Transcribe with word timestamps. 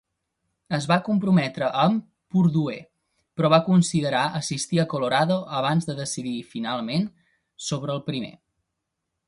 Es 0.75 0.85
va 0.91 0.95
comprometre 1.07 1.67
amb 1.81 2.07
Purdue, 2.35 2.77
però 3.39 3.51
va 3.55 3.61
considerar 3.67 4.23
assistir 4.41 4.81
a 4.83 4.87
Colorado 4.95 5.37
abans 5.61 5.89
de 5.91 5.99
decidir 6.03 6.37
finalment 6.55 7.09
sobre 7.71 7.99
el 7.99 8.07
primer. 8.11 8.33